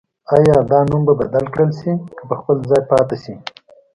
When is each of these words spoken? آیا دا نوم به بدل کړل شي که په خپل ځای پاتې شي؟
آیا 0.35 0.57
دا 0.69 0.79
نوم 0.89 1.01
به 1.07 1.13
بدل 1.21 1.45
کړل 1.53 1.71
شي 1.79 1.91
که 2.17 2.23
په 2.29 2.35
خپل 2.39 2.57
ځای 2.69 2.81
پاتې 2.91 3.15
شي؟ 3.23 3.35